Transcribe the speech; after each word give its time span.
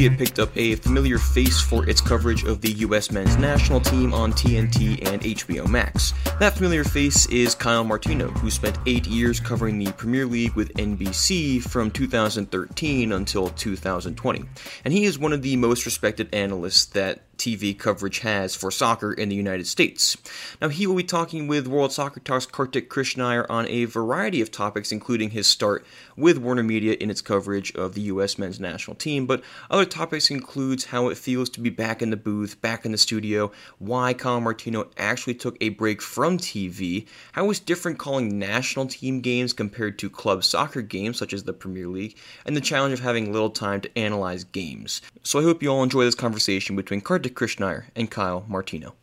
Media 0.00 0.16
picked 0.16 0.38
up 0.38 0.56
a 0.56 0.76
familiar 0.76 1.18
face 1.18 1.60
for 1.60 1.86
its 1.86 2.00
coverage 2.00 2.44
of 2.44 2.62
the 2.62 2.72
U.S. 2.86 3.10
men's 3.10 3.36
national 3.36 3.82
team 3.82 4.14
on 4.14 4.32
TNT 4.32 5.06
and 5.06 5.20
HBO 5.20 5.68
Max. 5.68 6.14
That 6.38 6.54
familiar 6.54 6.84
face 6.84 7.26
is 7.26 7.54
Kyle 7.54 7.84
Martino, 7.84 8.30
who 8.30 8.50
spent 8.50 8.78
eight 8.86 9.06
years 9.06 9.40
covering 9.40 9.78
the 9.78 9.92
Premier 9.92 10.24
League 10.24 10.54
with 10.54 10.72
NBC 10.72 11.62
from 11.62 11.90
2013 11.90 13.12
until 13.12 13.50
2020. 13.50 14.44
And 14.86 14.94
he 14.94 15.04
is 15.04 15.18
one 15.18 15.34
of 15.34 15.42
the 15.42 15.56
most 15.56 15.84
respected 15.84 16.34
analysts 16.34 16.86
that 16.86 17.26
TV 17.40 17.76
coverage 17.76 18.18
has 18.18 18.54
for 18.54 18.70
soccer 18.70 19.14
in 19.14 19.30
the 19.30 19.34
United 19.34 19.66
States. 19.66 20.16
Now, 20.60 20.68
he 20.68 20.86
will 20.86 20.94
be 20.94 21.02
talking 21.02 21.48
with 21.48 21.66
World 21.66 21.90
Soccer 21.90 22.20
Talk's 22.20 22.44
Kartik 22.44 22.90
Krishnaiyer 22.90 23.46
on 23.48 23.66
a 23.68 23.86
variety 23.86 24.42
of 24.42 24.50
topics, 24.50 24.92
including 24.92 25.30
his 25.30 25.46
start 25.46 25.86
with 26.16 26.36
Warner 26.36 26.62
Media 26.62 26.96
in 27.00 27.10
its 27.10 27.22
coverage 27.22 27.74
of 27.74 27.94
the 27.94 28.02
U.S. 28.02 28.36
men's 28.38 28.60
national 28.60 28.94
team, 28.94 29.24
but 29.24 29.42
other 29.70 29.86
topics 29.86 30.30
includes 30.30 30.84
how 30.84 31.08
it 31.08 31.16
feels 31.16 31.48
to 31.50 31.60
be 31.60 31.70
back 31.70 32.02
in 32.02 32.10
the 32.10 32.16
booth, 32.18 32.60
back 32.60 32.84
in 32.84 32.92
the 32.92 32.98
studio, 32.98 33.50
why 33.78 34.12
Kyle 34.12 34.40
Martino 34.40 34.90
actually 34.98 35.34
took 35.34 35.56
a 35.62 35.70
break 35.70 36.02
from 36.02 36.36
TV, 36.36 37.06
how 37.32 37.48
it's 37.48 37.58
different 37.58 37.98
calling 37.98 38.38
national 38.38 38.86
team 38.86 39.22
games 39.22 39.54
compared 39.54 39.98
to 39.98 40.10
club 40.10 40.44
soccer 40.44 40.82
games 40.82 41.18
such 41.18 41.32
as 41.32 41.44
the 41.44 41.54
Premier 41.54 41.88
League, 41.88 42.18
and 42.44 42.54
the 42.54 42.60
challenge 42.60 42.92
of 42.92 43.00
having 43.00 43.32
little 43.32 43.48
time 43.48 43.80
to 43.80 43.98
analyze 43.98 44.44
games. 44.44 45.00
So 45.22 45.38
I 45.38 45.42
hope 45.42 45.62
you 45.62 45.70
all 45.70 45.82
enjoy 45.82 46.04
this 46.04 46.14
conversation 46.14 46.76
between 46.76 47.00
Kartik 47.00 47.29
Krishnaiyer 47.34 47.84
and 47.96 48.10
Kyle 48.10 48.44
Martino. 48.48 48.94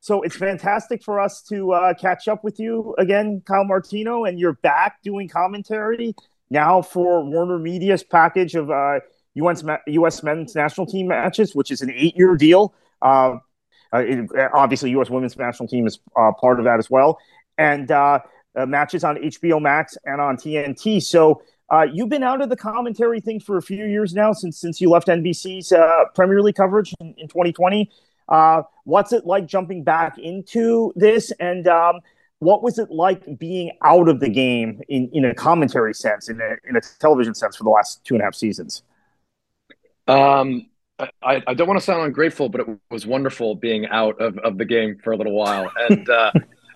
So 0.00 0.22
it's 0.22 0.36
fantastic 0.36 1.02
for 1.02 1.18
us 1.18 1.42
to 1.48 1.72
uh, 1.72 1.94
catch 1.94 2.28
up 2.28 2.44
with 2.44 2.60
you 2.60 2.94
again, 2.98 3.42
Kyle 3.44 3.64
Martino, 3.64 4.24
and 4.24 4.38
you're 4.38 4.52
back 4.52 5.02
doing 5.02 5.28
commentary 5.28 6.14
now 6.48 6.80
for 6.80 7.24
Warner 7.24 7.58
Media's 7.58 8.04
package 8.04 8.54
of 8.54 8.70
uh, 8.70 9.00
US, 9.34 9.64
US 9.86 10.22
men's 10.22 10.54
national 10.54 10.86
team 10.86 11.08
matches, 11.08 11.54
which 11.54 11.70
is 11.70 11.82
an 11.82 11.90
eight 11.90 12.16
year 12.16 12.36
deal. 12.36 12.74
Uh, 13.02 13.38
uh, 13.92 13.98
it, 13.98 14.30
obviously, 14.52 14.90
U.S. 14.90 15.10
women's 15.10 15.36
national 15.36 15.68
team 15.68 15.86
is 15.86 15.98
uh, 16.16 16.32
part 16.40 16.58
of 16.58 16.64
that 16.64 16.78
as 16.78 16.90
well, 16.90 17.18
and 17.56 17.90
uh, 17.90 18.18
uh, 18.56 18.66
matches 18.66 19.04
on 19.04 19.16
HBO 19.16 19.60
Max 19.60 19.96
and 20.04 20.20
on 20.20 20.36
TNT. 20.36 21.02
So 21.02 21.42
uh, 21.70 21.86
you've 21.92 22.08
been 22.08 22.22
out 22.22 22.40
of 22.40 22.48
the 22.48 22.56
commentary 22.56 23.20
thing 23.20 23.40
for 23.40 23.56
a 23.56 23.62
few 23.62 23.86
years 23.86 24.14
now, 24.14 24.32
since 24.32 24.58
since 24.58 24.80
you 24.80 24.90
left 24.90 25.08
NBC's 25.08 25.72
Premier 26.14 26.42
League 26.42 26.54
coverage 26.54 26.94
in, 27.00 27.14
in 27.18 27.28
2020. 27.28 27.90
what's 28.84 29.12
it 29.12 29.26
like 29.26 29.46
jumping 29.46 29.82
back 29.82 30.18
into 30.18 30.92
this, 30.96 31.32
and 31.40 31.66
um, 31.66 32.00
what 32.38 32.62
was 32.62 32.78
it 32.78 32.90
like 32.90 33.38
being 33.38 33.72
out 33.82 34.08
of 34.08 34.20
the 34.20 34.28
game 34.28 34.82
in, 34.88 35.10
in 35.12 35.24
a 35.24 35.34
commentary 35.34 35.94
sense, 35.94 36.28
in 36.28 36.40
a, 36.40 36.56
in 36.68 36.76
a 36.76 36.80
television 37.00 37.34
sense, 37.34 37.56
for 37.56 37.64
the 37.64 37.70
last 37.70 38.04
two 38.04 38.14
and 38.14 38.22
a 38.22 38.24
half 38.24 38.34
seasons? 38.34 38.82
Um, 40.06 40.68
I, 40.98 41.42
I 41.46 41.54
don't 41.54 41.66
want 41.66 41.80
to 41.80 41.84
sound 41.84 42.04
ungrateful, 42.04 42.48
but 42.48 42.60
it 42.62 42.66
was 42.90 43.06
wonderful 43.06 43.54
being 43.54 43.86
out 43.86 44.20
of, 44.20 44.38
of 44.38 44.58
the 44.58 44.64
game 44.64 44.98
for 45.02 45.12
a 45.12 45.16
little 45.16 45.34
while, 45.34 45.70
and 45.88 46.08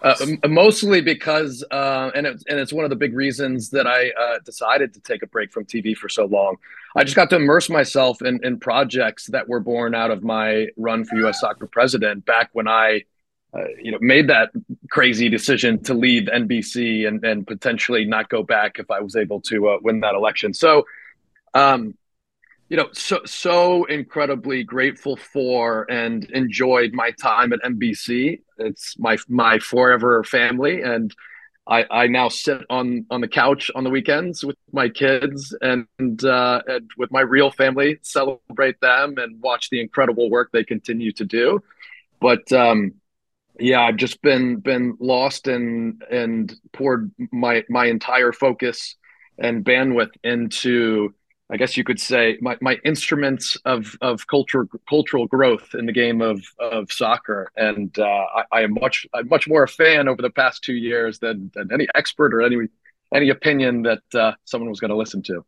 uh, 0.03 0.15
mostly 0.49 1.01
because, 1.01 1.65
uh, 1.71 2.11
and 2.15 2.27
it's 2.27 2.45
and 2.49 2.59
it's 2.59 2.73
one 2.73 2.85
of 2.85 2.91
the 2.91 2.97
big 2.97 3.15
reasons 3.15 3.71
that 3.71 3.87
I 3.87 4.11
uh, 4.11 4.39
decided 4.45 4.95
to 4.95 5.01
take 5.01 5.23
a 5.23 5.27
break 5.27 5.53
from 5.53 5.65
TV 5.65 5.97
for 5.97 6.09
so 6.09 6.25
long. 6.25 6.57
I 6.97 7.05
just 7.05 7.17
got 7.17 7.31
to 7.31 7.37
immerse 7.37 7.69
myself 7.69 8.23
in, 8.23 8.45
in 8.45 8.59
projects 8.59 9.27
that 9.27 9.49
were 9.49 9.61
born 9.61 9.95
out 9.95 10.11
of 10.11 10.25
my 10.25 10.69
run 10.77 11.05
for 11.05 11.17
U.S. 11.17 11.41
Soccer 11.41 11.67
President 11.67 12.25
back 12.25 12.51
when 12.53 12.67
I, 12.67 13.05
uh, 13.55 13.65
you 13.81 13.93
know, 13.93 13.99
made 14.01 14.29
that 14.29 14.51
crazy 14.91 15.29
decision 15.29 15.83
to 15.85 15.95
leave 15.95 16.25
NBC 16.25 17.07
and 17.07 17.25
and 17.25 17.47
potentially 17.47 18.05
not 18.07 18.29
go 18.29 18.43
back 18.43 18.79
if 18.79 18.91
I 18.91 19.01
was 19.01 19.17
able 19.17 19.41
to 19.43 19.69
uh, 19.69 19.79
win 19.83 20.01
that 20.01 20.15
election. 20.15 20.55
So. 20.55 20.87
Um, 21.53 21.95
you 22.71 22.77
know, 22.77 22.89
so 22.93 23.19
so 23.27 23.85
incredibly 23.87 24.63
grateful 24.63 25.17
for 25.17 25.91
and 25.91 26.25
enjoyed 26.31 26.93
my 26.93 27.11
time 27.11 27.53
at 27.53 27.59
NBC. 27.63 28.43
It's 28.61 28.99
my 28.99 29.17
my 29.29 29.59
forever 29.59 30.23
family, 30.25 30.83
and 30.83 31.15
I, 31.67 31.85
I 31.91 32.07
now 32.09 32.29
sit 32.29 32.63
on 32.69 33.07
on 33.11 33.21
the 33.21 33.29
couch 33.29 33.71
on 33.75 33.85
the 33.85 33.91
weekends 33.91 34.45
with 34.45 34.57
my 34.73 34.89
kids 34.89 35.55
and 35.61 35.87
uh, 36.25 36.63
and 36.67 36.91
with 36.97 37.11
my 37.11 37.21
real 37.21 37.51
family, 37.51 37.99
celebrate 38.03 38.81
them 38.81 39.15
and 39.19 39.41
watch 39.41 39.71
the 39.71 39.81
incredible 39.81 40.31
work 40.31 40.51
they 40.53 40.65
continue 40.65 41.13
to 41.13 41.25
do. 41.25 41.63
But 42.21 42.51
um, 42.53 42.95
yeah, 43.59 43.83
I've 43.83 43.97
just 43.97 44.21
been 44.23 44.57
been 44.57 44.97
lost 45.01 45.47
and 45.47 46.03
and 46.11 46.55
poured 46.73 47.13
my 47.31 47.65
my 47.69 47.87
entire 47.87 48.33
focus 48.33 48.97
and 49.39 49.65
bandwidth 49.65 50.13
into 50.23 51.15
I 51.51 51.57
guess 51.57 51.77
you 51.77 51.83
could 51.83 51.99
say 51.99 52.39
my, 52.41 52.57
my 52.61 52.79
instruments 52.85 53.57
of 53.65 53.97
of 54.01 54.27
culture 54.29 54.69
cultural 54.89 55.27
growth 55.27 55.75
in 55.75 55.87
the 55.87 55.93
game 55.93 56.23
of 56.23 56.45
of 56.61 56.93
soccer, 56.93 57.51
and 57.57 57.97
uh, 57.99 58.05
I, 58.05 58.45
I, 58.53 58.61
am 58.63 58.75
much 58.75 59.07
I'm 59.13 59.29
much 59.29 59.49
more 59.49 59.65
a 59.65 59.69
fan 59.69 60.07
over 60.07 60.23
the 60.23 60.31
past 60.31 60.63
two 60.63 60.75
years 60.75 61.19
than 61.19 61.51
than 61.55 61.73
any 61.73 61.89
expert 61.95 62.33
or 62.33 62.43
any 62.43 62.69
any 63.13 63.31
opinion 63.31 63.83
that 63.83 64.03
uh, 64.15 64.33
someone 64.45 64.71
was 64.71 64.79
going 64.79 64.91
to 64.91 64.97
listen 64.97 65.23
to. 65.25 65.45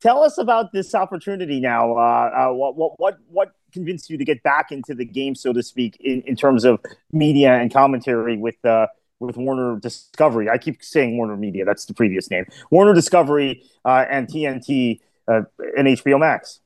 Tell 0.00 0.22
us 0.22 0.38
about 0.38 0.72
this 0.72 0.94
opportunity 0.94 1.60
now. 1.60 1.96
Uh, 1.96 2.48
uh, 2.50 2.52
what 2.52 2.76
what 2.76 2.98
what 2.98 3.18
what 3.28 3.52
convinced 3.72 4.10
you 4.10 4.18
to 4.18 4.24
get 4.24 4.42
back 4.42 4.72
into 4.72 4.94
the 4.94 5.04
game, 5.04 5.36
so 5.36 5.52
to 5.52 5.62
speak, 5.62 5.96
in, 6.00 6.22
in 6.22 6.34
terms 6.34 6.64
of 6.64 6.80
media 7.12 7.52
and 7.52 7.72
commentary 7.72 8.36
with 8.36 8.64
uh, 8.64 8.88
with 9.20 9.36
Warner 9.36 9.78
Discovery. 9.78 10.48
I 10.48 10.58
keep 10.58 10.82
saying 10.82 11.16
Warner 11.16 11.36
Media. 11.36 11.64
That's 11.64 11.84
the 11.84 11.94
previous 11.94 12.30
name. 12.30 12.46
Warner 12.70 12.94
Discovery 12.94 13.62
uh, 13.84 14.04
and 14.10 14.26
TNT 14.26 15.00
uh, 15.28 15.42
in 15.76 15.86
HBO 15.86 16.18
Max. 16.18 16.60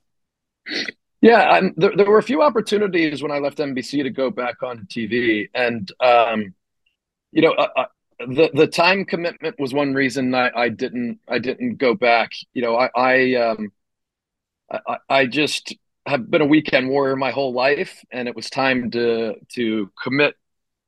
Yeah, 1.20 1.60
there, 1.76 1.96
there, 1.96 2.10
were 2.10 2.18
a 2.18 2.22
few 2.22 2.42
opportunities 2.42 3.22
when 3.22 3.30
I 3.30 3.38
left 3.38 3.58
NBC 3.58 4.02
to 4.02 4.10
go 4.10 4.30
back 4.30 4.62
on 4.62 4.86
TV, 4.86 5.48
and 5.54 5.90
um, 6.00 6.54
you 7.30 7.42
know, 7.42 7.52
uh, 7.52 7.68
uh, 7.76 7.84
the 8.18 8.50
the 8.52 8.66
time 8.66 9.04
commitment 9.04 9.58
was 9.58 9.72
one 9.72 9.94
reason 9.94 10.34
I, 10.34 10.50
I 10.54 10.68
didn't 10.68 11.20
I 11.28 11.38
didn't 11.38 11.76
go 11.76 11.94
back. 11.94 12.32
You 12.54 12.62
know, 12.62 12.76
I 12.76 12.90
I, 12.96 13.34
um, 13.34 13.72
I 14.70 14.96
I 15.08 15.26
just 15.26 15.74
have 16.06 16.28
been 16.28 16.42
a 16.42 16.46
weekend 16.46 16.88
warrior 16.88 17.14
my 17.14 17.30
whole 17.30 17.52
life, 17.52 18.04
and 18.10 18.26
it 18.26 18.34
was 18.34 18.50
time 18.50 18.90
to 18.90 19.34
to 19.54 19.90
commit 20.02 20.34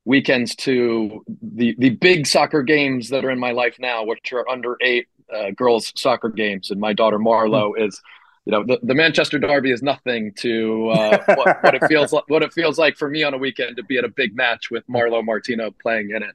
weekends 0.05 0.55
to 0.57 1.25
the 1.43 1.77
the 1.79 1.91
big 1.91 2.27
soccer 2.27 2.63
games 2.63 3.09
that 3.11 3.25
are 3.25 3.31
in 3.31 3.39
my 3.39 3.53
life 3.53 3.77
now, 3.79 4.05
which 4.05 4.33
are 4.33 4.49
under 4.49 4.77
eight 4.81 5.07
uh, 5.33 5.51
girls 5.51 5.93
soccer 5.97 6.29
games, 6.29 6.71
and 6.71 6.81
my 6.81 6.93
daughter 6.93 7.19
Marlo 7.19 7.73
mm. 7.73 7.87
is, 7.87 8.01
you 8.45 8.53
know, 8.53 8.65
the, 8.65 8.79
the 8.83 8.95
Manchester 8.95 9.39
Derby 9.39 9.71
is 9.71 9.83
nothing 9.83 10.33
to 10.39 10.91
uh, 10.91 11.25
what, 11.27 11.63
what, 11.63 11.75
it 11.75 11.85
feels 11.89 12.13
like. 12.13 12.25
What 12.29 12.43
it 12.43 12.53
feels 12.53 12.79
like 12.79 12.97
for 12.97 13.09
me 13.09 13.23
on 13.23 13.35
a 13.35 13.39
weekend 13.39 13.77
to 13.77 13.85
be 13.85 13.99
at 13.99 14.05
a 14.05 14.09
big 14.09 14.37
match 14.37 14.71
with 14.71 14.87
Marlo 14.87 15.25
Martino 15.25 15.71
playing 15.71 16.11
in 16.11 16.23
it. 16.23 16.35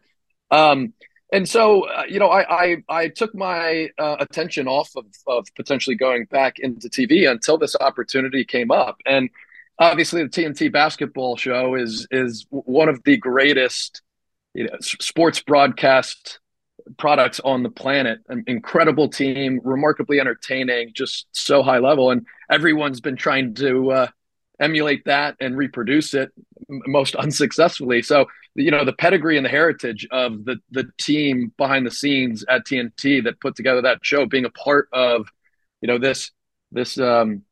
Um, 0.51 0.94
and 1.31 1.47
so, 1.47 1.83
uh, 1.83 2.03
you 2.09 2.19
know, 2.19 2.30
I 2.30 2.63
I, 2.63 2.75
I 2.89 3.07
took 3.09 3.36
my 3.36 3.89
uh, 3.97 4.18
attention 4.19 4.68
off 4.68 4.89
of, 4.95 5.06
of 5.27 5.47
potentially 5.56 5.95
going 5.95 6.25
back 6.25 6.57
into 6.57 6.89
TV 6.89 7.30
until 7.30 7.57
this 7.57 7.75
opportunity 7.80 8.44
came 8.44 8.71
up, 8.71 8.97
and 9.06 9.30
obviously 9.80 10.24
the 10.24 10.30
TNT 10.30 10.71
basketball 10.71 11.38
show 11.38 11.75
is 11.75 12.07
is 12.12 12.45
one 12.50 12.89
of 12.89 13.03
the 13.03 13.18
greatest 13.18 14.01
you 14.53 14.65
know, 14.65 14.75
sports 14.81 15.42
broadcast 15.42 16.39
products 16.97 17.39
on 17.41 17.63
the 17.63 17.69
planet. 17.69 18.19
An 18.30 18.44
incredible 18.47 19.09
team, 19.09 19.59
remarkably 19.63 20.19
entertaining, 20.19 20.91
just 20.94 21.27
so 21.31 21.63
high 21.63 21.80
level, 21.80 22.12
and 22.12 22.25
everyone's 22.50 23.01
been 23.01 23.15
trying 23.15 23.53
to 23.56 23.91
uh, 23.91 24.07
emulate 24.59 25.06
that 25.06 25.36
and 25.39 25.57
reproduce 25.57 26.13
it 26.13 26.31
most 26.68 27.15
unsuccessfully. 27.15 28.01
So 28.01 28.27
you 28.56 28.71
know 28.71 28.83
the 28.83 28.94
pedigree 28.94 29.38
and 29.38 29.45
the 29.45 29.50
heritage 29.50 30.07
of 30.12 30.45
the 30.45 30.57
the 30.71 30.89
team 31.00 31.53
behind 31.57 31.86
the 31.86 31.91
scenes 31.91 32.44
at 32.50 32.65
TNT 32.65 33.24
that 33.24 33.39
put 33.39 33.56
together 33.56 33.81
that 33.81 34.00
show, 34.03 34.25
being 34.25 34.45
a 34.45 34.50
part 34.50 34.89
of 34.92 35.27
you 35.81 35.88
know 35.88 35.97
this 35.97 36.31
this 36.71 37.00
um, 37.00 37.44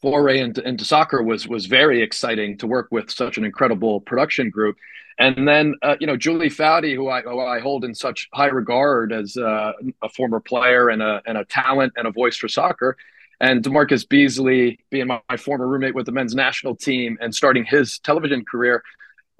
foray 0.00 0.40
into, 0.40 0.66
into 0.66 0.84
soccer 0.84 1.22
was 1.22 1.46
was 1.48 1.66
very 1.66 2.02
exciting 2.02 2.58
to 2.58 2.66
work 2.66 2.88
with 2.90 3.10
such 3.10 3.38
an 3.38 3.44
incredible 3.44 4.00
production 4.00 4.50
group. 4.50 4.76
And 5.18 5.46
then, 5.46 5.74
uh, 5.82 5.96
you 6.00 6.06
know, 6.06 6.16
Julie 6.16 6.48
Foudy, 6.48 6.94
who 6.94 7.10
I, 7.10 7.20
who 7.20 7.40
I 7.40 7.60
hold 7.60 7.84
in 7.84 7.94
such 7.94 8.28
high 8.32 8.46
regard 8.46 9.12
as 9.12 9.36
uh, 9.36 9.72
a 10.02 10.08
former 10.08 10.40
player 10.40 10.88
and 10.88 11.02
a, 11.02 11.20
and 11.26 11.36
a 11.36 11.44
talent 11.44 11.92
and 11.96 12.06
a 12.06 12.10
voice 12.10 12.38
for 12.38 12.48
soccer, 12.48 12.96
and 13.38 13.62
DaMarcus 13.62 14.08
Beasley 14.08 14.78
being 14.90 15.08
my, 15.08 15.20
my, 15.28 15.36
former 15.36 15.66
roommate 15.66 15.94
with 15.94 16.06
the 16.06 16.12
men's 16.12 16.34
national 16.34 16.74
team 16.74 17.18
and 17.20 17.34
starting 17.34 17.64
his 17.64 17.98
television 17.98 18.44
career, 18.44 18.82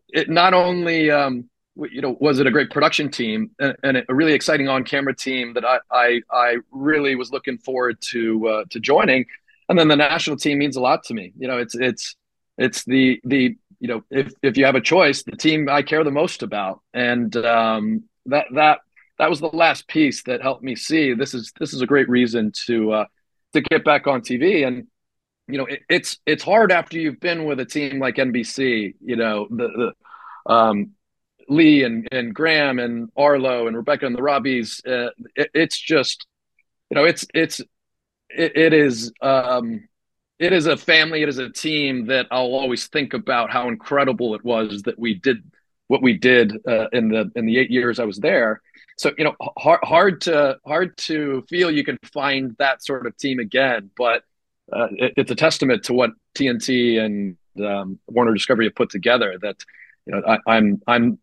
it 0.08 0.28
not 0.28 0.52
only 0.52 1.10
um, 1.10 1.48
you 1.76 2.02
know 2.02 2.16
was 2.20 2.40
it 2.40 2.46
a 2.46 2.50
great 2.50 2.70
production 2.70 3.10
team 3.10 3.50
and, 3.58 3.76
and 3.82 4.04
a 4.08 4.14
really 4.14 4.32
exciting 4.32 4.68
on-camera 4.68 5.14
team 5.14 5.54
that 5.54 5.64
I 5.64 5.78
I, 5.90 6.20
I 6.30 6.56
really 6.70 7.14
was 7.14 7.30
looking 7.30 7.58
forward 7.58 7.98
to 8.10 8.48
uh, 8.48 8.64
to 8.70 8.80
joining, 8.80 9.24
and 9.70 9.78
then 9.78 9.88
the 9.88 9.96
national 9.96 10.36
team 10.36 10.58
means 10.58 10.76
a 10.76 10.80
lot 10.80 11.04
to 11.04 11.14
me. 11.14 11.32
You 11.38 11.46
know, 11.46 11.56
it's 11.56 11.76
it's 11.76 12.16
it's 12.58 12.84
the 12.84 13.20
the 13.24 13.56
you 13.78 13.88
know 13.88 14.02
if 14.10 14.32
if 14.42 14.56
you 14.56 14.66
have 14.66 14.74
a 14.74 14.80
choice, 14.80 15.22
the 15.22 15.36
team 15.36 15.68
I 15.70 15.82
care 15.82 16.02
the 16.02 16.10
most 16.10 16.42
about, 16.42 16.80
and 16.92 17.34
um, 17.36 18.02
that 18.26 18.46
that 18.54 18.80
that 19.18 19.30
was 19.30 19.38
the 19.38 19.46
last 19.46 19.86
piece 19.86 20.24
that 20.24 20.42
helped 20.42 20.64
me 20.64 20.74
see 20.74 21.14
this 21.14 21.34
is 21.34 21.52
this 21.60 21.72
is 21.72 21.82
a 21.82 21.86
great 21.86 22.08
reason 22.08 22.52
to 22.66 22.92
uh, 22.92 23.04
to 23.52 23.60
get 23.60 23.84
back 23.84 24.08
on 24.08 24.22
TV 24.22 24.66
and 24.66 24.88
you 25.46 25.56
know 25.56 25.66
it, 25.66 25.80
it's 25.88 26.18
it's 26.26 26.42
hard 26.42 26.72
after 26.72 26.98
you've 26.98 27.20
been 27.20 27.44
with 27.44 27.60
a 27.60 27.64
team 27.64 28.00
like 28.00 28.16
NBC 28.16 28.94
you 29.00 29.16
know 29.16 29.46
the, 29.50 29.92
the 30.46 30.52
um, 30.52 30.90
Lee 31.48 31.84
and 31.84 32.08
and 32.10 32.34
Graeme 32.34 32.78
and 32.78 33.10
Arlo 33.16 33.68
and 33.68 33.76
Rebecca 33.76 34.06
and 34.06 34.16
the 34.16 34.20
Robbies 34.20 34.80
uh, 34.86 35.10
it, 35.36 35.50
it's 35.54 35.78
just 35.78 36.26
you 36.90 36.96
know 36.96 37.04
it's 37.04 37.24
it's 37.34 37.60
it, 38.36 38.56
it 38.56 38.72
is 38.72 39.12
um, 39.22 39.88
it 40.38 40.52
is 40.52 40.66
a 40.66 40.76
family 40.76 41.22
it 41.22 41.28
is 41.28 41.38
a 41.38 41.50
team 41.50 42.06
that 42.06 42.26
I'll 42.30 42.54
always 42.54 42.86
think 42.88 43.14
about 43.14 43.50
how 43.50 43.68
incredible 43.68 44.34
it 44.34 44.44
was 44.44 44.82
that 44.82 44.98
we 44.98 45.14
did 45.14 45.42
what 45.88 46.02
we 46.02 46.16
did 46.16 46.56
uh, 46.66 46.88
in 46.92 47.08
the 47.08 47.30
in 47.36 47.46
the 47.46 47.58
eight 47.58 47.70
years 47.70 47.98
I 47.98 48.04
was 48.04 48.18
there 48.18 48.60
so 48.96 49.12
you 49.18 49.24
know 49.24 49.34
hard, 49.58 49.80
hard 49.82 50.20
to 50.22 50.58
hard 50.66 50.96
to 50.98 51.44
feel 51.48 51.70
you 51.70 51.84
can 51.84 51.98
find 52.12 52.56
that 52.58 52.82
sort 52.82 53.06
of 53.06 53.16
team 53.16 53.38
again 53.38 53.90
but 53.96 54.24
uh, 54.72 54.88
it, 54.92 55.14
it's 55.16 55.30
a 55.30 55.36
testament 55.36 55.84
to 55.84 55.92
what 55.92 56.10
TNT 56.36 56.98
and 57.00 57.36
um, 57.64 57.98
Warner 58.06 58.32
Discovery 58.32 58.66
have 58.66 58.74
put 58.74 58.90
together 58.90 59.36
that 59.42 59.56
you 60.06 60.14
know 60.14 60.22
I, 60.26 60.38
I'm 60.46 60.80
I'm 60.86 61.18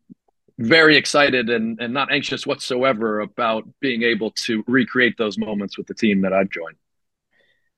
very 0.59 0.97
excited 0.97 1.49
and, 1.49 1.79
and 1.79 1.93
not 1.93 2.11
anxious 2.11 2.47
whatsoever 2.47 3.19
about 3.19 3.67
being 3.79 4.01
able 4.01 4.31
to 4.31 4.63
recreate 4.67 5.15
those 5.17 5.37
moments 5.37 5.77
with 5.77 5.85
the 5.87 5.93
team 5.93 6.21
that 6.21 6.33
I've 6.33 6.49
joined. 6.49 6.77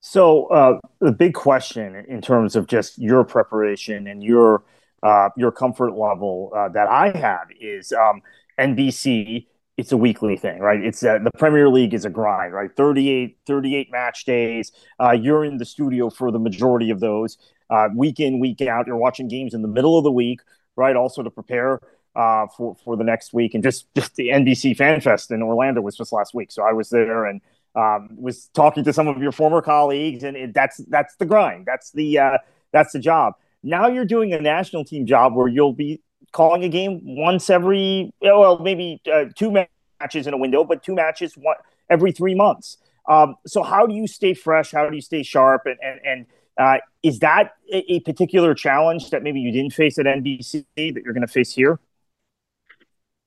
So 0.02 0.46
uh, 0.48 0.80
the 1.00 1.12
big 1.12 1.34
question 1.34 1.96
in 2.08 2.22
terms 2.22 2.56
of 2.56 2.68
just 2.68 2.98
your 2.98 3.24
preparation 3.24 4.08
and 4.08 4.24
your 4.24 4.64
uh, 5.04 5.30
your 5.38 5.52
comfort 5.52 5.92
level 5.92 6.52
uh, 6.56 6.70
that 6.70 6.88
I 6.90 7.18
have 7.18 7.48
is 7.60 7.94
um, 7.94 8.22
NBC 8.60 9.48
it's 9.78 9.94
a 9.94 9.98
weekly 9.98 10.36
thing, 10.36 10.60
right? 10.60 10.84
It's 10.84 11.02
uh, 11.04 11.20
the 11.24 11.32
Premier 11.38 11.70
League 11.70 11.94
is 11.94 12.04
a 12.04 12.10
grind, 12.10 12.54
right? 12.54 12.70
38, 12.76 13.38
38 13.48 13.90
match 13.90 14.26
days. 14.26 14.74
Uh, 15.02 15.12
you're 15.12 15.46
in 15.46 15.58
the 15.58 15.64
studio 15.64 16.10
for 16.10 16.32
the 16.34 16.40
majority 16.40 16.90
of 16.90 17.00
those. 17.00 17.38
Uh, 17.70 17.88
week 17.96 18.20
in, 18.20 18.40
week 18.42 18.60
out. 18.60 18.88
You're 18.88 18.98
watching 18.98 19.30
games 19.30 19.54
in 19.54 19.62
the 19.62 19.70
middle 19.70 19.98
of 19.98 20.04
the 20.04 20.12
week, 20.12 20.42
right? 20.76 20.98
Also 20.98 21.24
to 21.24 21.30
prepare 21.30 21.80
for 22.14 22.76
for 22.84 22.98
the 22.98 23.06
next 23.06 23.32
week, 23.32 23.54
and 23.54 23.64
just 23.64 23.88
just 23.96 24.16
the 24.16 24.30
NBC 24.30 24.76
Fan 24.76 25.00
Fest 25.00 25.32
in 25.32 25.42
Orlando 25.42 25.80
was 25.80 25.96
just 25.96 26.12
last 26.12 26.34
week, 26.34 26.52
so 26.52 26.64
I 26.64 26.74
was 26.74 26.90
there 26.90 27.24
and 27.26 27.40
um, 27.76 28.10
was 28.18 28.48
talking 28.54 28.84
to 28.84 28.94
some 28.94 29.08
of 29.08 29.22
your 29.22 29.32
former 29.32 29.62
colleagues, 29.62 30.24
and 30.24 30.36
it, 30.36 30.54
that's 30.54 30.78
that's 30.88 31.16
the 31.16 31.26
grind. 31.26 31.66
That's 31.66 31.92
the 31.92 32.20
uh, 32.20 32.38
that's 32.72 32.94
the 32.94 33.00
job. 33.00 33.34
Now 33.64 33.88
you're 33.88 34.06
doing 34.06 34.34
a 34.34 34.42
national 34.42 34.86
team 34.86 35.06
job 35.06 35.36
where 35.36 35.48
you'll 35.48 35.74
be 35.74 36.02
calling 36.32 36.64
a 36.64 36.70
game 36.70 37.02
once 37.04 37.50
every 37.50 38.12
well 38.22 38.60
maybe 38.60 39.02
uh, 39.12 39.26
two 39.36 39.52
matches 39.52 40.28
in 40.28 40.34
a 40.34 40.38
window, 40.38 40.64
but 40.64 40.84
two 40.84 40.96
matches 40.96 41.34
one 41.36 41.58
every 41.90 42.12
three 42.12 42.36
months. 42.36 42.78
Um, 43.08 43.36
so 43.46 43.64
how 43.64 43.86
do 43.86 43.94
you 43.94 44.08
stay 44.08 44.34
fresh? 44.34 44.72
How 44.72 44.90
do 44.90 44.96
you 44.96 45.02
stay 45.02 45.24
sharp? 45.24 45.64
And 45.66 45.78
and, 45.82 46.00
and 46.06 46.26
uh, 46.58 46.80
is 47.04 47.20
that 47.20 47.54
a, 47.72 47.94
a, 47.94 48.00
particular 48.02 48.54
challenge 48.54 49.12
that 49.12 49.24
maybe 49.24 49.40
you 49.40 49.50
didn't 49.50 49.74
face 49.74 49.98
at 49.98 50.06
NBC 50.06 50.66
that 50.76 51.02
you're 51.06 51.14
going 51.14 51.26
to 51.26 51.28
face 51.28 51.54
here? 51.54 51.80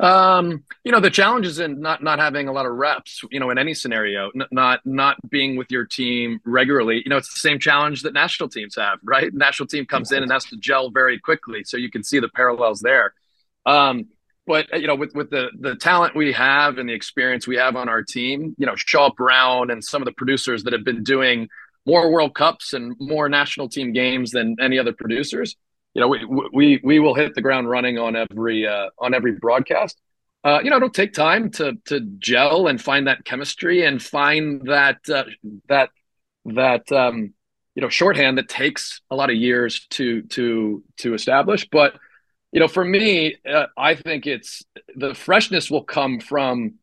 Um, 0.01 0.65
you 0.85 0.91
know, 0.91 1.01
the 1.01 1.11
challenge 1.11 1.47
is 1.47 1.61
in 1.61 1.81
not 1.81 2.03
not 2.03 2.19
having 2.19 2.49
a 2.49 2.53
lot 2.53 2.67
of 2.67 2.73
reps. 2.73 3.23
You 3.31 3.39
know, 3.39 3.51
in 3.51 3.59
any 3.59 3.75
scenario, 3.75 4.31
n- 4.35 4.47
not 4.51 4.81
not 4.85 5.17
being 5.31 5.57
with 5.57 5.71
your 5.71 5.85
team 5.85 6.41
regularly. 6.45 7.03
You 7.05 7.11
know, 7.11 7.17
it's 7.17 7.33
the 7.33 7.41
same 7.41 7.59
challenge 7.59 8.03
that 8.03 8.13
national 8.13 8.49
teams 8.49 8.75
have, 8.77 8.99
right? 9.05 9.33
National 9.33 9.67
team 9.69 9.87
comes 9.87 10.11
in 10.11 10.23
and 10.23 10.33
has 10.33 10.45
to 10.47 10.57
gel 10.57 10.91
very 10.91 11.21
quickly, 11.21 11.63
so 11.65 11.77
you 11.77 11.91
can 11.91 12.03
see 12.03 12.19
the 12.19 12.29
parallels 12.29 12.81
there. 12.81 13.15
Um, 13.65 14.09
but 14.47 14.67
you 14.81 14.89
know, 14.89 14.97
with 14.97 15.15
with 15.15 15.31
the 15.31 15.51
the 15.61 15.77
talent 15.77 16.17
we 16.17 16.33
have 16.33 16.79
and 16.79 16.89
the 16.89 16.95
experience 16.95 17.47
we 17.47 17.57
have 17.57 17.77
on 17.77 17.89
our 17.89 18.03
team, 18.03 18.57
you 18.59 18.67
know, 18.67 18.75
Shaw 18.75 19.11
Brown 19.17 19.71
and 19.71 19.85
some 19.85 20.03
of 20.03 20.07
the 20.07 20.13
producers 20.13 20.65
that 20.65 20.73
have 20.73 20.85
been 20.85 21.05
doing 21.05 21.49
more 21.87 22.11
World 22.11 22.35
Cups 22.35 22.73
and 22.73 22.97
more 22.99 23.29
national 23.29 23.69
team 23.69 23.93
games 23.93 24.33
than 24.33 24.57
any 24.61 24.79
other 24.79 24.93
producers 24.93 25.57
you 25.95 26.01
know, 26.01 26.09
we 26.09 26.25
we 26.53 26.81
we 26.83 26.99
will 26.99 27.15
hit 27.15 27.35
the 27.35 27.43
ground 27.43 27.69
running 27.69 27.99
on 27.99 28.17
every 28.17 28.67
uh, 28.67 28.89
on 28.99 29.15
every 29.15 29.33
broadcast. 29.33 30.01
Uh, 30.45 30.61
you 30.65 30.71
know, 30.71 30.77
it'll 30.77 30.91
take 30.91 31.13
time 31.13 31.51
to 31.51 31.75
to 31.87 32.01
gel 32.19 32.67
and 32.67 32.81
find 32.81 33.07
that 33.07 33.25
chemistry 33.25 33.85
and 33.85 34.03
find 34.03 34.63
that 34.67 34.99
uh, 35.09 35.25
that 35.69 35.91
that 36.47 36.91
um, 36.93 37.35
you 37.75 37.83
know 37.83 37.89
shorthand 37.89 38.39
that 38.39 38.49
takes 38.49 39.01
a 39.11 39.17
lot 39.17 39.31
of 39.31 39.37
years 39.37 39.87
to 39.91 40.23
to 40.23 40.83
to 40.99 41.15
establish. 41.15 41.69
But 41.71 41.95
you 42.53 42.61
know, 42.61 42.69
for 42.69 42.85
me, 42.85 43.37
uh, 43.49 43.67
I 43.77 43.95
think 43.95 44.27
it's 44.27 44.65
the 44.95 45.15
freshness 45.15 45.71
will 45.71 45.85
come 45.85 46.21
from 46.21 46.75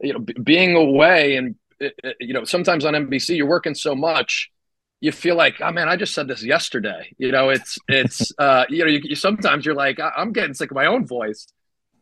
you 0.00 0.12
know 0.12 0.18
b- 0.20 0.34
being 0.42 0.76
away 0.76 1.36
and 1.36 1.54
uh, 1.82 1.88
uh, 2.04 2.10
you 2.20 2.34
know 2.34 2.44
sometimes 2.44 2.84
on 2.84 2.94
NBC 2.94 3.36
you're 3.36 3.46
working 3.46 3.74
so 3.74 3.94
much 3.94 4.50
you 5.00 5.12
feel 5.12 5.36
like, 5.36 5.60
oh 5.60 5.70
man, 5.70 5.88
I 5.88 5.96
just 5.96 6.14
said 6.14 6.28
this 6.28 6.42
yesterday. 6.42 7.14
You 7.18 7.32
know, 7.32 7.50
it's 7.50 7.78
it's 7.88 8.32
uh, 8.38 8.64
you 8.68 8.84
know, 8.84 8.90
you, 8.90 9.00
you 9.02 9.16
sometimes 9.16 9.64
you're 9.64 9.74
like, 9.74 9.98
I'm 10.00 10.32
getting 10.32 10.54
sick 10.54 10.70
of 10.70 10.74
my 10.74 10.86
own 10.86 11.06
voice. 11.06 11.46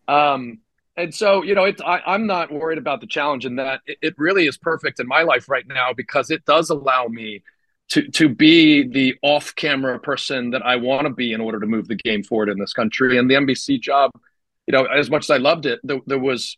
Um, 0.09 0.61
and 0.97 1.15
so 1.15 1.43
you 1.43 1.55
know, 1.55 1.65
it's 1.65 1.83
I, 1.83 2.01
am 2.07 2.27
not 2.27 2.51
worried 2.51 2.79
about 2.79 3.01
the 3.01 3.07
challenge 3.07 3.45
in 3.45 3.57
that 3.57 3.81
it, 3.87 3.99
it, 4.01 4.15
really 4.17 4.47
is 4.47 4.57
perfect 4.57 4.99
in 4.99 5.07
my 5.07 5.23
life 5.23 5.49
right 5.49 5.67
now 5.67 5.93
because 5.95 6.31
it 6.31 6.45
does 6.47 6.71
allow 6.71 7.07
me 7.07 7.43
to 7.89 8.09
to 8.13 8.29
be 8.29 8.87
the 8.89 9.15
off-camera 9.23 9.99
person 10.01 10.51
that 10.51 10.65
I 10.65 10.77
want 10.77 11.07
to 11.07 11.13
be 11.13 11.33
in 11.33 11.41
order 11.41 11.61
to 11.61 11.67
move 11.67 11.89
the 11.89 11.97
game 11.97 12.23
forward 12.23 12.49
in 12.49 12.59
this 12.59 12.73
country. 12.73 13.19
And 13.19 13.31
the 13.31 13.35
NBC 13.35 13.81
job, 13.81 14.11
you 14.67 14.73
know, 14.73 14.85
as 14.85 15.11
much 15.11 15.25
as 15.25 15.31
I 15.31 15.37
loved 15.37 15.67
it, 15.67 15.81
there, 15.85 16.01
there 16.07 16.19
was 16.19 16.57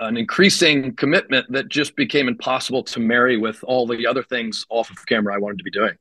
an 0.00 0.16
increasing 0.16 0.94
commitment 0.94 1.50
that 1.52 1.68
just 1.68 1.96
became 1.96 2.28
impossible 2.28 2.82
to 2.84 3.00
marry 3.00 3.36
with 3.36 3.62
all 3.64 3.86
the 3.86 4.06
other 4.06 4.22
things 4.22 4.66
off 4.68 4.90
of 4.90 5.04
camera 5.06 5.34
I 5.34 5.38
wanted 5.38 5.58
to 5.58 5.64
be 5.64 5.70
doing. 5.70 5.96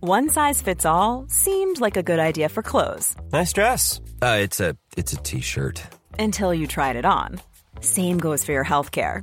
One 0.00 0.28
size 0.28 0.60
fits 0.60 0.84
all 0.84 1.24
seemed 1.28 1.80
like 1.80 1.96
a 1.96 2.02
good 2.02 2.18
idea 2.18 2.50
for 2.50 2.62
clothes. 2.62 3.16
Nice 3.32 3.54
dress. 3.54 4.02
Uh, 4.20 4.38
it's 4.40 4.60
a 4.60 4.76
it's 4.98 5.14
a 5.14 5.16
t-shirt. 5.16 5.82
Until 6.18 6.52
you 6.52 6.66
tried 6.66 6.96
it 6.96 7.06
on. 7.06 7.40
Same 7.80 8.18
goes 8.18 8.44
for 8.44 8.52
your 8.52 8.64
health 8.64 8.90
care. 8.90 9.22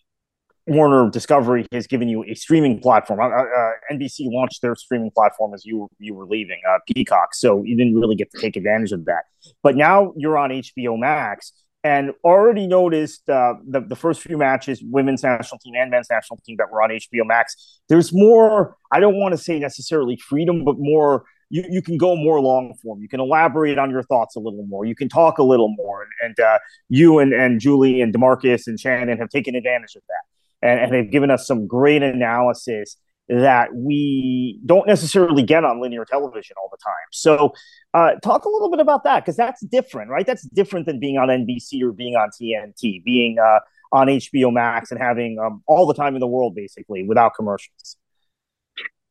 Warner 0.67 1.09
Discovery 1.09 1.65
has 1.71 1.87
given 1.87 2.07
you 2.07 2.23
a 2.23 2.35
streaming 2.35 2.79
platform. 2.79 3.19
Uh, 3.19 3.29
uh, 3.29 3.71
NBC 3.91 4.31
launched 4.31 4.61
their 4.61 4.75
streaming 4.75 5.11
platform 5.11 5.53
as 5.53 5.65
you 5.65 5.89
you 5.99 6.13
were 6.13 6.25
leaving 6.25 6.59
uh, 6.69 6.77
Peacock, 6.93 7.33
so 7.33 7.63
you 7.63 7.75
didn't 7.75 7.95
really 7.95 8.15
get 8.15 8.31
to 8.31 8.39
take 8.39 8.55
advantage 8.55 8.91
of 8.91 9.05
that. 9.05 9.23
But 9.63 9.75
now 9.75 10.13
you're 10.15 10.37
on 10.37 10.51
HBO 10.51 10.99
Max, 10.99 11.51
and 11.83 12.11
already 12.23 12.67
noticed 12.67 13.27
uh, 13.27 13.55
the 13.67 13.81
the 13.81 13.95
first 13.95 14.21
few 14.21 14.37
matches, 14.37 14.83
women's 14.83 15.23
national 15.23 15.59
team 15.59 15.73
and 15.75 15.89
men's 15.89 16.07
national 16.11 16.39
team 16.45 16.57
that 16.57 16.71
were 16.71 16.83
on 16.83 16.91
HBO 16.91 17.25
Max. 17.25 17.81
There's 17.89 18.13
more. 18.13 18.77
I 18.91 18.99
don't 18.99 19.15
want 19.15 19.33
to 19.33 19.39
say 19.39 19.57
necessarily 19.57 20.17
freedom, 20.17 20.63
but 20.63 20.75
more. 20.77 21.23
You, 21.53 21.65
you 21.69 21.81
can 21.81 21.97
go 21.97 22.15
more 22.15 22.39
long 22.39 22.73
form. 22.81 23.01
You 23.01 23.09
can 23.09 23.19
elaborate 23.19 23.77
on 23.77 23.91
your 23.91 24.03
thoughts 24.03 24.37
a 24.37 24.39
little 24.39 24.65
more. 24.67 24.85
You 24.85 24.95
can 24.95 25.09
talk 25.09 25.37
a 25.37 25.43
little 25.43 25.67
more. 25.75 26.03
And, 26.03 26.11
and 26.29 26.39
uh, 26.39 26.59
you 26.87 27.19
and, 27.19 27.33
and 27.33 27.59
Julie 27.59 27.99
and 27.99 28.13
DaMarcus 28.13 28.67
and 28.67 28.79
Shannon 28.79 29.17
have 29.17 29.27
taken 29.27 29.55
advantage 29.55 29.97
of 29.97 30.01
that 30.07 30.30
and, 30.61 30.79
and 30.79 30.93
they've 30.93 31.11
given 31.11 31.31
us 31.31 31.47
some 31.47 31.67
great 31.67 32.03
analysis 32.03 32.97
that 33.29 33.73
we 33.73 34.59
don't 34.65 34.87
necessarily 34.87 35.43
get 35.43 35.63
on 35.63 35.81
linear 35.81 36.03
television 36.03 36.55
all 36.61 36.69
the 36.69 36.77
time. 36.83 36.93
So, 37.11 37.53
uh, 37.93 38.15
talk 38.23 38.45
a 38.45 38.49
little 38.49 38.69
bit 38.69 38.79
about 38.79 39.03
that 39.05 39.21
because 39.21 39.37
that's 39.37 39.61
different, 39.61 40.09
right? 40.09 40.25
That's 40.25 40.43
different 40.43 40.85
than 40.85 40.99
being 40.99 41.17
on 41.17 41.29
NBC 41.29 41.81
or 41.81 41.93
being 41.93 42.15
on 42.15 42.29
TNT, 42.29 43.03
being 43.03 43.37
uh, 43.39 43.59
on 43.91 44.07
HBO 44.07 44.51
Max 44.51 44.91
and 44.91 44.99
having 44.99 45.39
um, 45.39 45.63
all 45.65 45.87
the 45.87 45.93
time 45.93 46.15
in 46.15 46.19
the 46.19 46.27
world 46.27 46.55
basically 46.55 47.03
without 47.03 47.33
commercials. 47.35 47.97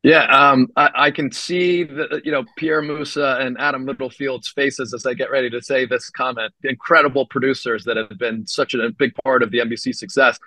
Yeah, 0.03 0.25
um, 0.25 0.69
I, 0.77 0.91
I, 0.95 1.11
can 1.11 1.31
see 1.31 1.85
the 1.85 2.23
you 2.25 2.33
know 2.33 2.45
Pierre 2.57 2.81
Moossa 2.81 3.39
and 3.43 3.59
Adam 3.61 3.85
Littlefield's 3.85 4.49
faces 4.49 4.95
as 4.95 5.05
I 5.05 5.13
get 5.13 5.31
ready 5.31 5.51
to 5.51 5.61
say 5.61 5.85
this 5.85 6.09
comment. 6.09 6.55
Incredible 6.65 7.27
producers 7.27 7.85
that 7.85 7.99
have 7.99 8.19
been 8.19 8.47
such 8.47 8.73
a 8.73 8.91
big 8.99 9.13
part 9.25 9.43
of 9.43 9.51
the 9.51 9.59
NBC 9.59 9.95
success 9.95 10.39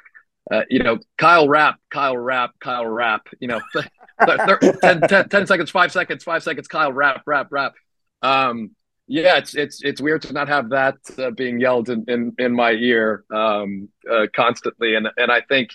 uh, 0.53 0.63
you 0.69 0.79
know, 0.79 1.00
Kyle 1.17 1.48
Rapp, 1.48 1.79
Kyle 1.89 2.17
Rapp, 2.17 2.51
Kyle 2.60 2.86
Rapp, 2.86 3.27
you 3.39 3.48
know, 3.48 3.62
10, 4.25 5.01
10, 5.01 5.29
10, 5.29 5.48
seconds, 5.48 5.72
five 5.72 5.91
seconds, 5.91 6.24
five 6.24 6.43
seconds, 6.43 6.67
Kyle 6.67 6.93
Rapp, 6.93 7.24
Rapp, 7.25 7.48
Rapp. 7.51 7.74
Um, 8.22 8.72
yeah, 9.07 9.38
it's 9.38 9.55
it's 9.55 9.83
it's 9.83 10.00
weird 10.00 10.22
to 10.24 10.33
not 10.33 10.48
have 10.48 10.69
that 10.69 10.95
uh, 11.17 11.31
being 11.31 11.60
yelled 11.60 11.89
in, 11.89 12.05
in, 12.07 12.33
in 12.38 12.55
my 12.55 12.72
ear 12.72 13.25
um, 13.33 13.89
uh, 14.10 14.27
constantly, 14.33 14.95
and 14.95 15.07
and 15.17 15.31
I 15.31 15.41
think 15.41 15.72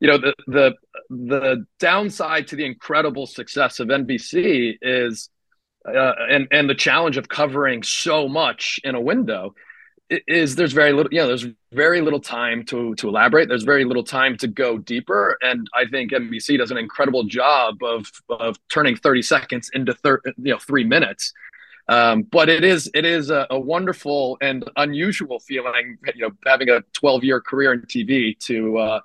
you 0.00 0.08
know 0.08 0.18
the 0.18 0.34
the 0.46 0.74
the 1.10 1.66
downside 1.78 2.48
to 2.48 2.56
the 2.56 2.64
incredible 2.64 3.26
success 3.26 3.78
of 3.78 3.88
NBC 3.88 4.78
is 4.82 5.28
uh, 5.86 6.12
and 6.28 6.48
and 6.50 6.68
the 6.68 6.74
challenge 6.74 7.18
of 7.18 7.28
covering 7.28 7.82
so 7.82 8.28
much 8.28 8.80
in 8.82 8.94
a 8.94 9.00
window 9.00 9.54
is 10.26 10.56
there's 10.56 10.72
very 10.72 10.92
little 10.92 11.12
yeah 11.12 11.26
there's 11.26 11.46
very 11.72 12.00
little 12.00 12.20
time 12.20 12.64
to 12.66 12.94
to 12.96 13.08
elaborate. 13.08 13.48
There's 13.48 13.64
very 13.64 13.84
little 13.84 14.04
time 14.04 14.36
to 14.38 14.48
go 14.48 14.78
deeper. 14.78 15.36
And 15.42 15.68
i 15.74 15.84
think 15.86 16.12
nbc 16.12 16.58
does 16.58 16.70
an 16.70 16.78
incredible 16.78 17.24
job 17.24 17.82
of 17.82 18.10
of 18.28 18.58
turning 18.68 18.96
30 18.96 19.22
seconds 19.22 19.70
into 19.72 19.94
thir- 19.94 20.22
you 20.24 20.52
know 20.52 20.58
three 20.58 20.84
minutes. 20.84 21.32
Um, 21.88 22.22
but 22.22 22.48
it 22.48 22.62
is 22.62 22.90
it 22.94 23.04
is 23.04 23.30
a, 23.30 23.46
a, 23.50 23.58
wonderful 23.58 24.38
and 24.40 24.62
unusual 24.76 25.40
feeling 25.40 25.98
you 26.14 26.22
know 26.22 26.30
having 26.46 26.68
a 26.68 26.82
12 26.92 27.24
year 27.24 27.40
career 27.40 27.72
in 27.72 27.80
tv 27.82 28.38
to 28.40 28.78
uh 28.78 29.00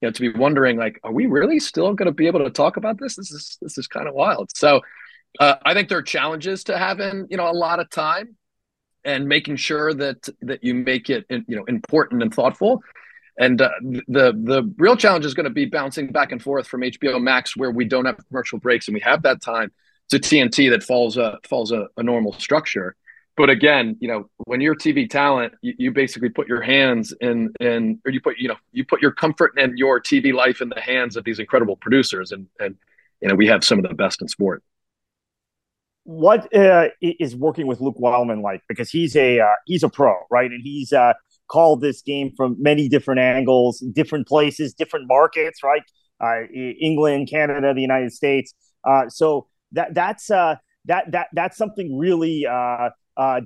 you 0.00 0.08
know 0.08 0.12
to 0.12 0.20
be 0.20 0.36
wondering 0.36 0.76
like 0.76 0.98
are 1.04 1.12
we 1.12 1.26
really 1.26 1.60
still 1.60 1.94
going 1.94 2.06
to 2.06 2.12
be 2.12 2.26
able 2.26 2.40
to 2.40 2.50
talk 2.50 2.76
about 2.76 2.98
this? 2.98 3.14
This 3.16 3.30
is 3.30 3.58
this 3.62 3.78
is 3.78 3.86
kind 3.86 4.08
of 4.08 4.14
wild. 4.14 4.50
So 4.56 4.80
uh, 5.40 5.56
i 5.64 5.74
think 5.74 5.88
there 5.88 5.98
are 5.98 6.02
challenges 6.02 6.64
to 6.64 6.78
having 6.78 7.26
you 7.30 7.36
know 7.36 7.50
a 7.50 7.52
lot 7.52 7.80
of 7.80 7.90
time 7.90 8.36
and 9.06 9.28
making 9.28 9.56
sure 9.56 9.94
that 9.94 10.28
that 10.42 10.62
you 10.62 10.74
make 10.74 11.08
it 11.08 11.24
you 11.30 11.56
know 11.56 11.64
important 11.64 12.22
and 12.22 12.34
thoughtful. 12.34 12.82
And 13.38 13.62
uh, 13.62 13.70
the 13.82 14.32
the 14.32 14.74
real 14.76 14.96
challenge 14.96 15.24
is 15.24 15.32
going 15.32 15.44
to 15.44 15.50
be 15.50 15.64
bouncing 15.66 16.08
back 16.08 16.32
and 16.32 16.42
forth 16.42 16.66
from 16.66 16.80
HBO 16.80 17.22
Max 17.22 17.56
where 17.56 17.70
we 17.70 17.84
don't 17.84 18.04
have 18.04 18.18
commercial 18.28 18.58
breaks 18.58 18.88
and 18.88 18.94
we 18.94 19.00
have 19.00 19.22
that 19.22 19.40
time 19.40 19.72
to 20.10 20.18
TNT 20.18 20.70
that 20.70 20.82
falls 20.82 21.16
a 21.16 21.38
falls 21.48 21.72
a, 21.72 21.86
a 21.96 22.02
normal 22.02 22.32
structure. 22.34 22.96
But 23.36 23.48
again 23.48 23.96
you 24.00 24.08
know 24.08 24.28
when 24.44 24.60
you're 24.60 24.74
TV 24.74 25.08
talent 25.08 25.54
you, 25.60 25.74
you, 25.78 25.92
basically 25.92 26.30
put 26.30 26.48
your 26.48 26.62
hands 26.62 27.14
in 27.20 27.52
and 27.60 27.98
or 28.04 28.10
you 28.10 28.20
put 28.20 28.38
you 28.38 28.48
know 28.48 28.56
you 28.72 28.84
put 28.84 29.02
your 29.02 29.12
comfort 29.12 29.52
and 29.56 29.78
your 29.78 30.00
TV 30.00 30.32
life 30.32 30.60
in 30.60 30.70
the 30.70 30.80
hands 30.80 31.16
of 31.16 31.24
these 31.24 31.38
incredible 31.38 31.76
producers. 31.76 32.32
And 32.32 32.48
and 32.58 32.76
you 33.20 33.28
know 33.28 33.34
we 33.34 33.46
have 33.46 33.62
some 33.62 33.78
of 33.78 33.86
the 33.86 33.94
best 33.94 34.20
in 34.22 34.28
sport 34.28 34.62
what 36.06 36.54
uh, 36.54 36.86
is 37.00 37.34
working 37.34 37.66
with 37.66 37.80
Luke 37.80 37.98
Wileman 37.98 38.40
like? 38.40 38.62
Because 38.68 38.90
he's 38.90 39.16
a 39.16 39.40
uh, 39.40 39.54
he's 39.66 39.82
a 39.82 39.88
pro, 39.88 40.14
right? 40.30 40.50
And 40.50 40.60
he's 40.62 40.92
uh, 40.92 41.14
called 41.48 41.80
this 41.80 42.00
game 42.00 42.32
from 42.36 42.56
many 42.60 42.88
different 42.88 43.18
angles, 43.18 43.80
different 43.92 44.28
places, 44.28 44.72
different 44.72 45.08
markets, 45.08 45.64
right? 45.64 45.82
Uh, 46.22 46.42
England, 46.80 47.28
Canada, 47.28 47.74
the 47.74 47.80
United 47.80 48.12
States. 48.12 48.54
Uh, 48.88 49.08
so 49.08 49.48
that 49.72 49.94
that's 49.94 50.30
uh, 50.30 50.54
that 50.84 51.10
that 51.10 51.26
that's 51.32 51.56
something 51.56 51.98
really 51.98 52.46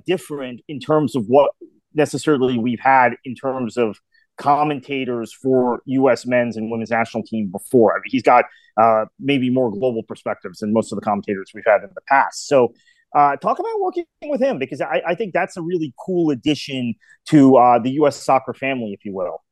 different 0.05 0.61
in 0.67 0.79
terms 0.79 1.15
of 1.15 1.25
what 1.25 1.51
necessarily 1.95 2.59
we've 2.59 2.79
had 2.79 3.13
in 3.25 3.33
terms 3.33 3.75
of 3.75 3.97
commentators 4.41 5.31
for 5.31 5.81
U.S. 5.85 6.25
men's 6.25 6.57
and 6.57 6.71
women's 6.71 6.89
national 6.89 7.23
team 7.23 7.47
before. 7.47 7.93
I 7.93 7.97
mean, 7.97 8.09
he's 8.09 8.23
got 8.23 8.45
uh, 8.75 9.05
maybe 9.19 9.49
more 9.49 9.71
global 9.71 10.03
perspectives 10.03 10.59
than 10.59 10.73
most 10.73 10.91
of 10.91 10.97
the 10.97 11.05
commentators 11.05 11.51
we've 11.53 11.63
had 11.65 11.83
in 11.83 11.89
the 11.93 12.01
past. 12.09 12.47
So, 12.47 12.73
uh, 13.15 13.35
talk 13.35 13.59
about 13.59 13.79
working 13.79 14.05
with 14.23 14.41
him 14.41 14.57
because 14.57 14.81
I, 14.81 15.01
I, 15.05 15.15
think 15.15 15.33
that's 15.33 15.57
a 15.57 15.61
really 15.61 15.93
cool 15.99 16.31
addition 16.31 16.95
to 17.25 17.57
uh, 17.57 17.77
the 17.77 17.91
U.S. 17.91 18.15
soccer 18.23 18.53
family, 18.53 18.93
if 18.93 19.03
you 19.03 19.13
will. 19.13 19.43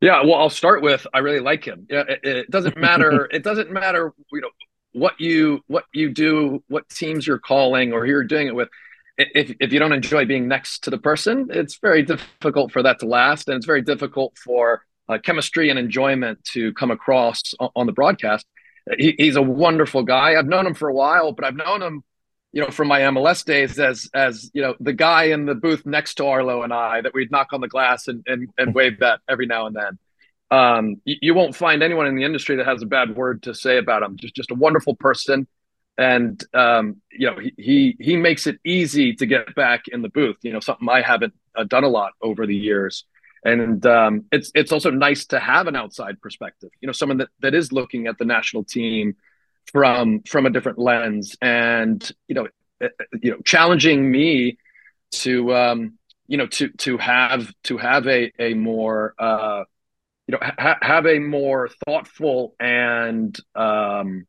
Yeah, 0.00 0.22
well, 0.24 0.34
I'll 0.34 0.50
start 0.50 0.82
with 0.82 1.06
I 1.14 1.20
really 1.20 1.38
like 1.38 1.64
him. 1.64 1.86
Yeah, 1.88 2.02
it, 2.08 2.20
it 2.24 2.50
doesn't 2.50 2.76
matter. 2.76 3.26
it 3.30 3.44
doesn't 3.44 3.70
matter, 3.70 4.12
you 4.32 4.40
know, 4.40 4.50
what 4.92 5.20
you 5.20 5.60
what 5.68 5.84
you 5.94 6.10
do, 6.10 6.62
what 6.66 6.88
teams 6.88 7.26
you're 7.26 7.38
calling, 7.38 7.92
or 7.92 8.00
who 8.04 8.10
you're 8.10 8.24
doing 8.24 8.48
it 8.48 8.54
with 8.56 8.68
if, 9.18 9.54
if 9.60 9.72
you 9.72 9.78
don't 9.78 9.92
enjoy 9.92 10.24
being 10.24 10.48
next 10.48 10.84
to 10.84 10.90
the 10.90 10.98
person, 10.98 11.48
it's 11.50 11.78
very 11.78 12.02
difficult 12.02 12.72
for 12.72 12.82
that 12.82 12.98
to 13.00 13.06
last. 13.06 13.48
And 13.48 13.56
it's 13.56 13.66
very 13.66 13.82
difficult 13.82 14.36
for 14.38 14.84
uh, 15.08 15.18
chemistry 15.18 15.70
and 15.70 15.78
enjoyment 15.78 16.42
to 16.52 16.72
come 16.74 16.90
across 16.90 17.54
on, 17.60 17.70
on 17.76 17.86
the 17.86 17.92
broadcast. 17.92 18.46
He, 18.98 19.14
he's 19.18 19.36
a 19.36 19.42
wonderful 19.42 20.02
guy. 20.02 20.36
I've 20.36 20.46
known 20.46 20.66
him 20.66 20.74
for 20.74 20.88
a 20.88 20.94
while, 20.94 21.32
but 21.32 21.44
I've 21.44 21.56
known 21.56 21.82
him, 21.82 22.04
you 22.52 22.62
know, 22.62 22.70
from 22.70 22.88
my 22.88 23.00
MLS 23.00 23.44
days 23.44 23.78
as, 23.78 24.08
as, 24.14 24.50
you 24.54 24.62
know, 24.62 24.74
the 24.80 24.92
guy 24.92 25.24
in 25.24 25.46
the 25.46 25.54
booth 25.54 25.86
next 25.86 26.14
to 26.14 26.26
Arlo 26.26 26.62
and 26.62 26.72
I 26.72 27.00
that 27.00 27.14
we'd 27.14 27.30
knock 27.30 27.48
on 27.52 27.60
the 27.60 27.68
glass 27.68 28.08
and, 28.08 28.24
and, 28.26 28.48
and 28.58 28.74
wave 28.74 29.00
that 29.00 29.20
every 29.28 29.46
now 29.46 29.66
and 29.66 29.76
then. 29.76 29.98
Um, 30.50 31.00
you, 31.04 31.16
you 31.22 31.34
won't 31.34 31.54
find 31.54 31.82
anyone 31.82 32.06
in 32.06 32.16
the 32.16 32.24
industry 32.24 32.56
that 32.56 32.66
has 32.66 32.82
a 32.82 32.86
bad 32.86 33.16
word 33.16 33.44
to 33.44 33.54
say 33.54 33.78
about 33.78 34.02
him. 34.02 34.16
Just, 34.16 34.34
just 34.34 34.50
a 34.50 34.54
wonderful 34.54 34.94
person 34.94 35.46
and 35.98 36.42
um, 36.54 36.96
you 37.10 37.30
know 37.30 37.38
he, 37.38 37.52
he, 37.56 37.96
he 37.98 38.16
makes 38.16 38.46
it 38.46 38.58
easy 38.64 39.14
to 39.14 39.26
get 39.26 39.54
back 39.54 39.88
in 39.88 40.02
the 40.02 40.08
booth. 40.08 40.36
You 40.42 40.52
know, 40.52 40.60
something 40.60 40.88
I 40.88 41.02
haven't 41.02 41.34
uh, 41.54 41.64
done 41.64 41.84
a 41.84 41.88
lot 41.88 42.12
over 42.20 42.46
the 42.46 42.56
years, 42.56 43.04
and 43.44 43.84
um, 43.86 44.24
it's 44.32 44.50
it's 44.54 44.72
also 44.72 44.90
nice 44.90 45.26
to 45.26 45.38
have 45.38 45.66
an 45.66 45.76
outside 45.76 46.20
perspective. 46.20 46.70
You 46.80 46.86
know, 46.86 46.92
someone 46.92 47.18
that, 47.18 47.28
that 47.40 47.54
is 47.54 47.72
looking 47.72 48.06
at 48.06 48.18
the 48.18 48.24
national 48.24 48.64
team 48.64 49.16
from 49.66 50.22
from 50.22 50.46
a 50.46 50.50
different 50.50 50.78
lens, 50.78 51.36
and 51.40 52.10
you 52.28 52.34
know, 52.34 52.48
uh, 52.80 52.86
uh, 52.86 53.04
you 53.20 53.32
know, 53.32 53.38
challenging 53.44 54.10
me 54.10 54.58
to 55.12 55.54
um, 55.54 55.98
you 56.26 56.36
know 56.38 56.46
to 56.46 56.68
to 56.70 56.96
have 56.98 57.52
to 57.64 57.76
have 57.76 58.06
a 58.06 58.32
a 58.38 58.54
more 58.54 59.14
uh, 59.18 59.64
you 60.26 60.32
know 60.32 60.38
ha- 60.40 60.78
have 60.80 61.06
a 61.06 61.18
more 61.18 61.68
thoughtful 61.84 62.54
and 62.58 63.38
um, 63.54 64.26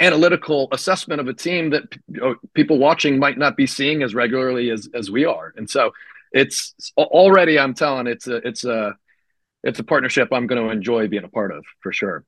analytical 0.00 0.68
assessment 0.72 1.20
of 1.20 1.28
a 1.28 1.34
team 1.34 1.70
that 1.70 1.82
people 2.54 2.78
watching 2.78 3.18
might 3.18 3.38
not 3.38 3.56
be 3.56 3.66
seeing 3.66 4.02
as 4.02 4.14
regularly 4.14 4.70
as 4.70 4.88
as 4.94 5.10
we 5.10 5.24
are. 5.24 5.52
And 5.56 5.68
so 5.68 5.92
it's 6.32 6.74
already 6.96 7.58
I'm 7.58 7.74
telling 7.74 8.06
it's 8.06 8.26
a 8.26 8.36
it's 8.36 8.64
a 8.64 8.94
it's 9.62 9.78
a 9.78 9.84
partnership 9.84 10.28
I'm 10.32 10.46
going 10.46 10.62
to 10.62 10.70
enjoy 10.70 11.08
being 11.08 11.24
a 11.24 11.28
part 11.28 11.52
of 11.52 11.64
for 11.82 11.92
sure. 11.92 12.24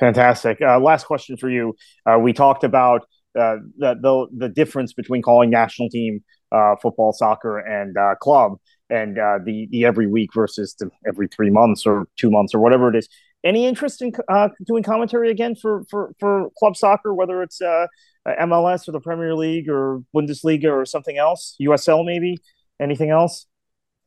Fantastic. 0.00 0.60
Uh, 0.60 0.80
last 0.80 1.04
question 1.04 1.36
for 1.36 1.48
you. 1.48 1.76
Uh, 2.04 2.18
we 2.18 2.32
talked 2.32 2.64
about 2.64 3.02
uh, 3.38 3.56
the, 3.78 3.94
the, 4.00 4.26
the 4.36 4.48
difference 4.48 4.92
between 4.92 5.22
calling 5.22 5.50
national 5.50 5.88
team 5.88 6.24
uh, 6.50 6.74
football, 6.80 7.12
soccer, 7.12 7.58
and 7.58 7.96
uh, 7.96 8.14
club, 8.20 8.58
and 8.90 9.18
uh, 9.18 9.38
the 9.44 9.66
the 9.70 9.84
every 9.84 10.06
week 10.06 10.30
versus 10.34 10.74
the 10.78 10.90
every 11.06 11.28
three 11.28 11.50
months 11.50 11.84
or 11.86 12.06
two 12.16 12.30
months 12.30 12.54
or 12.54 12.60
whatever 12.60 12.88
it 12.88 12.96
is 12.96 13.08
any 13.44 13.66
interest 13.66 14.00
in 14.02 14.12
uh, 14.28 14.48
doing 14.66 14.82
commentary 14.82 15.30
again 15.30 15.54
for, 15.54 15.84
for, 15.90 16.14
for 16.18 16.50
club 16.58 16.76
soccer, 16.76 17.12
whether 17.14 17.42
it's 17.42 17.60
uh, 17.60 17.86
MLS 18.26 18.88
or 18.88 18.92
the 18.92 19.00
Premier 19.00 19.34
League 19.34 19.68
or 19.68 20.02
Bundesliga 20.14 20.72
or 20.72 20.86
something 20.86 21.18
else, 21.18 21.54
USL 21.60 22.04
maybe? 22.04 22.38
Anything 22.80 23.10
else? 23.10 23.46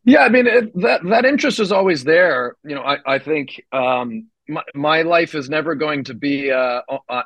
Yeah, 0.04 0.22
I 0.22 0.30
mean 0.30 0.48
it, 0.48 0.74
that 0.82 1.04
that 1.04 1.26
interest 1.26 1.60
is 1.60 1.72
always 1.72 2.04
there. 2.04 2.56
You 2.64 2.76
know, 2.76 2.82
I 2.82 2.98
I 3.06 3.20
think 3.20 3.62
um, 3.74 4.28
my 4.48 4.64
my 4.74 5.02
life 5.02 5.36
is 5.36 5.50
never 5.50 5.76
going 5.76 6.06
to 6.06 6.14
be 6.14 6.52
uh, 6.52 6.82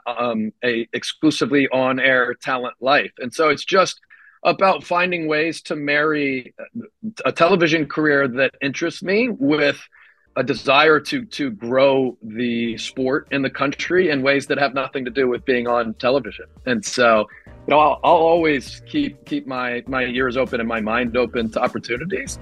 um, 0.07 0.51
a 0.63 0.87
exclusively 0.91 1.67
on 1.69 1.99
air 1.99 2.33
talent 2.33 2.75
life, 2.81 3.11
and 3.19 3.33
so 3.33 3.49
it's 3.49 3.65
just 3.65 3.99
about 4.43 4.83
finding 4.83 5.27
ways 5.27 5.61
to 5.61 5.75
marry 5.75 6.55
a 7.23 7.31
television 7.31 7.87
career 7.87 8.27
that 8.27 8.55
interests 8.61 9.03
me 9.03 9.29
with 9.29 9.79
a 10.35 10.43
desire 10.43 10.99
to 10.99 11.25
to 11.25 11.51
grow 11.51 12.17
the 12.21 12.77
sport 12.77 13.27
in 13.31 13.41
the 13.41 13.49
country 13.49 14.09
in 14.09 14.21
ways 14.21 14.47
that 14.47 14.57
have 14.57 14.73
nothing 14.73 15.03
to 15.05 15.11
do 15.11 15.27
with 15.27 15.43
being 15.45 15.67
on 15.67 15.93
television. 15.95 16.45
And 16.65 16.83
so, 16.83 17.27
you 17.45 17.51
know, 17.67 17.79
I'll, 17.79 17.99
I'll 18.03 18.13
always 18.13 18.81
keep 18.87 19.25
keep 19.25 19.45
my 19.45 19.83
my 19.87 20.05
ears 20.05 20.37
open 20.37 20.59
and 20.59 20.69
my 20.69 20.81
mind 20.81 21.17
open 21.17 21.51
to 21.51 21.61
opportunities. 21.61 22.39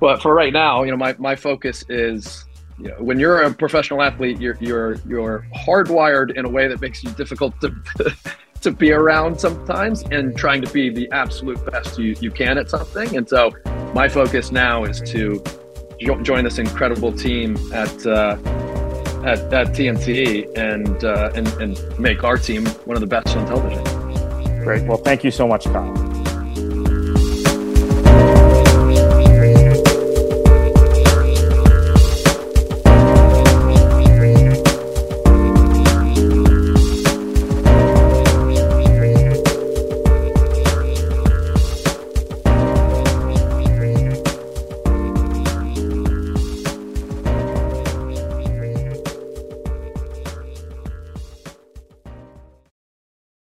But 0.00 0.22
for 0.22 0.34
right 0.34 0.52
now, 0.52 0.82
you 0.82 0.90
know, 0.90 0.96
my, 0.96 1.14
my 1.18 1.36
focus 1.36 1.84
is 1.88 2.46
you 2.78 2.88
know, 2.88 2.96
when 2.98 3.20
you're 3.20 3.42
a 3.42 3.52
professional 3.52 4.02
athlete, 4.02 4.40
you're 4.40 4.56
you're 4.60 4.94
you're 5.06 5.46
hardwired 5.54 6.36
in 6.36 6.44
a 6.44 6.48
way 6.48 6.66
that 6.66 6.80
makes 6.80 7.04
you 7.04 7.10
difficult 7.10 7.54
to 7.60 7.74
to 8.60 8.70
be 8.70 8.92
around 8.92 9.40
sometimes 9.40 10.02
and 10.10 10.36
trying 10.36 10.62
to 10.62 10.72
be 10.72 10.90
the 10.90 11.08
absolute 11.12 11.64
best 11.70 11.98
you, 11.98 12.14
you 12.20 12.30
can 12.30 12.58
at 12.58 12.68
something. 12.68 13.16
And 13.16 13.28
so 13.28 13.52
my 13.94 14.08
focus 14.08 14.52
now 14.52 14.84
is 14.84 15.00
to 15.12 15.42
join 16.22 16.44
this 16.44 16.58
incredible 16.58 17.12
team 17.12 17.56
at 17.72 18.06
uh, 18.06 18.36
at, 19.24 19.52
at 19.52 19.68
TNT 19.68 20.48
and, 20.56 21.04
uh, 21.04 21.30
and 21.34 21.46
and 21.60 21.98
make 21.98 22.24
our 22.24 22.38
team 22.38 22.66
one 22.86 22.96
of 22.96 23.00
the 23.00 23.06
best 23.06 23.36
on 23.36 23.46
television. 23.46 23.84
Great. 24.64 24.86
Well, 24.86 24.98
thank 24.98 25.24
you 25.24 25.30
so 25.30 25.46
much, 25.46 25.64
Kyle. 25.64 25.99